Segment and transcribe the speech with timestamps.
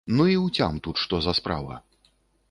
[0.07, 1.77] Ну й уцям тут, што за справа.